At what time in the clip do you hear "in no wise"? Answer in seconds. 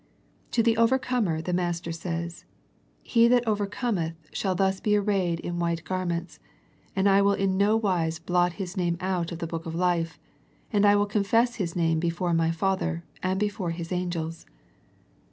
7.35-8.17